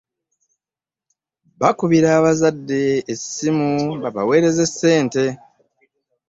Bakubira 1.59 2.07
abazadde 2.19 2.81
essimu 3.13 3.71
babaweereze 4.01 4.63
ssente. 4.71 5.23